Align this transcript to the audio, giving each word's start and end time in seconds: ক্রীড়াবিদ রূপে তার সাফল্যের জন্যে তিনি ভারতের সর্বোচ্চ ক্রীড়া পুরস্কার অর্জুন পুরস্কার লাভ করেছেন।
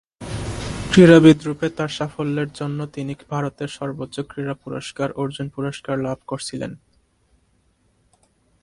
ক্রীড়াবিদ 0.91 1.37
রূপে 1.47 1.67
তার 1.77 1.91
সাফল্যের 1.97 2.49
জন্যে 2.53 2.85
তিনি 2.87 3.13
ভারতের 3.29 3.69
সর্বোচ্চ 3.77 4.15
ক্রীড়া 4.29 4.55
পুরস্কার 4.63 5.09
অর্জুন 5.11 5.47
পুরস্কার 5.49 5.95
লাভ 5.99 6.19
করেছেন। 6.27 6.71